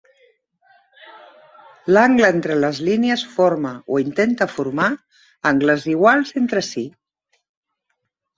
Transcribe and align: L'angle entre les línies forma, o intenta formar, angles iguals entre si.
L'angle 1.93 2.29
entre 2.35 2.55
les 2.63 2.79
línies 2.87 3.25
forma, 3.35 3.75
o 3.93 3.99
intenta 4.05 4.49
formar, 4.55 4.89
angles 5.53 5.87
iguals 5.93 6.35
entre 6.43 6.65
si. 6.71 6.85